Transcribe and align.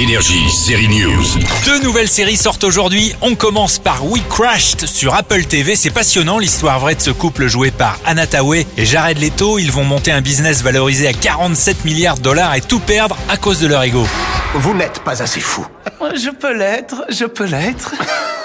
Énergie, 0.00 0.48
série 0.48 0.88
news. 0.88 1.24
Deux 1.64 1.80
nouvelles 1.80 2.08
séries 2.08 2.36
sortent 2.36 2.62
aujourd'hui. 2.62 3.14
On 3.20 3.34
commence 3.34 3.80
par 3.80 4.06
We 4.06 4.22
Crashed 4.30 4.86
sur 4.86 5.14
Apple 5.14 5.44
TV. 5.44 5.74
C'est 5.74 5.90
passionnant, 5.90 6.38
l'histoire 6.38 6.78
vraie 6.78 6.94
de 6.94 7.00
ce 7.00 7.10
couple 7.10 7.48
joué 7.48 7.72
par 7.72 7.98
Anna 8.06 8.26
Tawai 8.26 8.64
et 8.76 8.86
Jared 8.86 9.18
Leto. 9.18 9.58
Ils 9.58 9.72
vont 9.72 9.82
monter 9.82 10.12
un 10.12 10.20
business 10.20 10.62
valorisé 10.62 11.08
à 11.08 11.12
47 11.12 11.84
milliards 11.84 12.16
de 12.16 12.22
dollars 12.22 12.54
et 12.54 12.60
tout 12.60 12.78
perdre 12.78 13.16
à 13.28 13.36
cause 13.36 13.60
de 13.60 13.66
leur 13.66 13.82
ego. 13.82 14.06
Vous 14.54 14.72
n'êtes 14.72 15.00
pas 15.00 15.20
assez 15.20 15.40
fou. 15.40 15.66
Je 16.14 16.30
peux 16.30 16.56
l'être, 16.56 17.04
je 17.10 17.24
peux 17.24 17.46
l'être. 17.46 17.94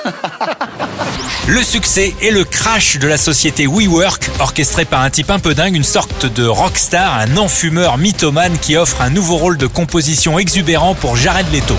Le 1.45 1.61
succès 1.61 2.15
et 2.21 2.31
le 2.31 2.45
crash 2.45 2.97
de 2.99 3.07
la 3.07 3.17
société 3.17 3.67
WeWork, 3.67 4.29
orchestré 4.39 4.85
par 4.85 5.01
un 5.01 5.09
type 5.09 5.29
un 5.29 5.39
peu 5.39 5.53
dingue, 5.53 5.75
une 5.75 5.83
sorte 5.83 6.25
de 6.25 6.45
rockstar, 6.45 7.19
un 7.19 7.35
enfumeur 7.35 7.97
mythomane 7.97 8.57
qui 8.59 8.77
offre 8.77 9.01
un 9.01 9.09
nouveau 9.09 9.35
rôle 9.35 9.57
de 9.57 9.67
composition 9.67 10.39
exubérant 10.39 10.95
pour 10.95 11.17
Jared 11.17 11.51
Leto. 11.51 11.75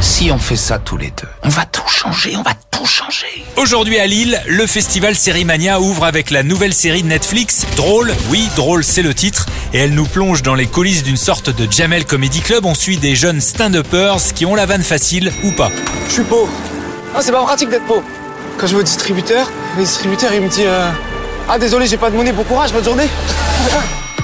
Si 0.00 0.30
on 0.30 0.38
fait 0.38 0.54
ça 0.54 0.78
tous 0.78 0.96
les 0.96 1.08
deux, 1.08 1.26
on 1.42 1.48
va 1.48 1.66
tout 1.66 1.88
changer, 1.88 2.36
on 2.36 2.42
va 2.42 2.52
tout 2.70 2.86
changer. 2.86 3.44
Aujourd'hui 3.56 3.98
à 3.98 4.06
Lille, 4.06 4.40
le 4.46 4.64
festival 4.68 5.16
Sérimania 5.16 5.80
ouvre 5.80 6.04
avec 6.04 6.30
la 6.30 6.44
nouvelle 6.44 6.72
série 6.72 7.02
de 7.02 7.08
Netflix, 7.08 7.66
Drôle, 7.74 8.14
oui, 8.30 8.48
Drôle 8.54 8.84
c'est 8.84 9.02
le 9.02 9.12
titre, 9.12 9.46
et 9.74 9.78
elle 9.78 9.92
nous 9.92 10.06
plonge 10.06 10.42
dans 10.42 10.54
les 10.54 10.66
coulisses 10.66 11.02
d'une 11.02 11.16
sorte 11.16 11.50
de 11.50 11.66
Jamel 11.68 12.04
Comedy 12.04 12.42
Club. 12.42 12.64
On 12.64 12.76
suit 12.76 12.96
des 12.96 13.16
jeunes 13.16 13.40
stand-uppers 13.40 14.32
qui 14.36 14.46
ont 14.46 14.54
la 14.54 14.66
vanne 14.66 14.84
facile 14.84 15.32
ou 15.42 15.50
pas. 15.50 15.72
Je 16.06 16.12
suis 16.12 16.22
pauvre. 16.22 16.52
Ah, 17.12 17.18
c'est 17.20 17.32
pas 17.32 17.42
pratique 17.42 17.70
d'être 17.70 17.86
pauvre. 17.86 18.04
Quand 18.60 18.66
je 18.66 18.74
vais 18.74 18.80
au 18.80 18.84
distributeur, 18.84 19.50
le 19.78 19.82
distributeur 19.82 20.34
il 20.34 20.42
me 20.42 20.48
dit 20.48 20.66
euh, 20.66 20.90
Ah 21.48 21.58
désolé, 21.58 21.86
j'ai 21.86 21.96
pas 21.96 22.10
de 22.10 22.16
monnaie, 22.16 22.32
bon 22.32 22.44
courage, 22.44 22.74
bonne 22.74 22.84
journée. 22.84 23.08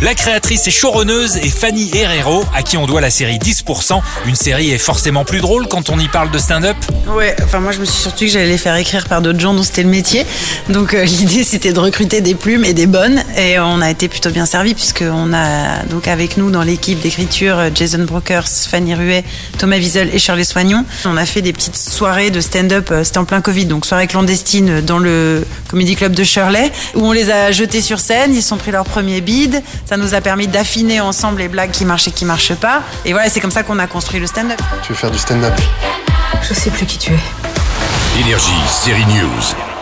La 0.03 0.15
créatrice 0.15 0.67
et 0.67 0.71
showrunneuse 0.71 1.39
est 1.39 1.49
Fanny 1.49 1.91
Herrero, 1.95 2.45
à 2.55 2.63
qui 2.63 2.77
on 2.77 2.87
doit 2.87 3.01
la 3.01 3.09
série 3.09 3.39
10%. 3.39 3.99
Une 4.27 4.35
série 4.35 4.71
est 4.71 4.79
forcément 4.79 5.25
plus 5.25 5.41
drôle 5.41 5.69
quand 5.69 5.89
on 5.89 5.99
y 5.99 6.07
parle 6.09 6.31
de 6.31 6.37
stand-up. 6.37 6.77
Ouais, 7.09 7.35
enfin 7.43 7.61
moi 7.61 7.73
je 7.73 7.79
me 7.79 7.87
suis 7.87 8.03
surtout 8.03 8.19
dit 8.19 8.27
que 8.27 8.33
j'allais 8.33 8.49
les 8.49 8.59
faire 8.59 8.77
écrire 8.77 9.09
par 9.09 9.23
d'autres 9.23 9.41
gens 9.41 9.55
dont 9.55 9.63
c'était 9.63 9.83
le 9.83 9.89
métier. 9.89 10.27
Donc 10.69 10.93
euh, 10.93 11.05
l'idée 11.05 11.45
c'était 11.45 11.73
de 11.73 11.79
recruter 11.79 12.21
des 12.21 12.35
plumes 12.35 12.65
et 12.65 12.75
des 12.75 12.87
bonnes 12.87 13.23
et 13.39 13.59
on 13.59 13.81
a 13.81 13.91
été 13.91 14.09
plutôt 14.09 14.29
bien 14.31 14.45
servi 14.45 14.75
puisqu'on 14.75 15.33
a 15.33 15.83
donc 15.85 16.09
avec 16.09 16.37
nous 16.37 16.51
dans 16.51 16.63
l'équipe 16.63 17.01
d'écriture 17.01 17.59
euh, 17.59 17.71
Jason 17.75 18.05
Brokers, 18.05 18.49
Fanny 18.69 18.95
Ruet, 18.95 19.25
Thomas 19.59 19.79
Wiesel 19.79 20.15
et 20.15 20.19
Charlie 20.19 20.45
Soignon. 20.45 20.85
On 21.07 21.17
a 21.17 21.25
fait 21.25 21.41
des 21.41 21.55
petites 21.55 21.77
soirées 21.77 22.31
de 22.31 22.41
stand-up, 22.41 22.91
euh, 22.91 23.03
c'était 23.03 23.19
en 23.19 23.25
plein 23.25 23.41
Covid, 23.41 23.65
donc 23.65 23.87
soirée 23.87 24.09
clandestine 24.09 24.83
dans 24.83 24.99
le 24.99 25.47
Comedy 25.69 25.97
Club 25.97 26.13
de 26.13 26.23
Shirley 26.23 26.71
où 26.95 27.07
on 27.07 27.13
les 27.13 27.31
a 27.31 27.51
jetés 27.51 27.81
sur 27.81 27.99
scène, 27.99 28.35
ils 28.35 28.43
se 28.43 28.49
sont 28.49 28.59
pris 28.59 28.73
leur 28.73 28.85
premier 28.85 29.23
bid. 29.23 29.63
Ça 29.87 29.97
nous 29.97 30.15
a 30.15 30.21
permis 30.21 30.49
d'affiner 30.49 31.01
ensemble 31.01 31.39
les 31.39 31.49
blagues 31.49 31.71
qui 31.71 31.85
marchent 31.85 32.09
et 32.09 32.11
qui 32.11 32.25
marchent 32.25 32.57
pas. 32.57 32.83
Et 33.05 33.13
voilà, 33.13 33.31
c'est 33.31 33.39
comme 33.39 33.53
ça 33.53 33.63
qu'on 33.63 33.79
a 33.79 33.87
construit 33.87 34.19
le 34.19 34.27
stand-up. 34.27 34.61
Tu 34.83 34.93
veux 34.93 34.99
faire 34.99 35.13
du 35.13 35.19
stand-up? 35.19 35.55
Je 36.43 36.55
sais 36.55 36.71
plus 36.71 36.87
qui 36.87 36.99
tu 36.99 37.13
es. 37.13 38.21
Énergie, 38.21 38.51
série 38.67 39.07
news. 39.07 39.76